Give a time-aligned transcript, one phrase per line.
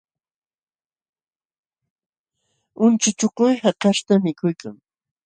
[2.83, 4.75] Unchuchukuy hakaśhta mikuykan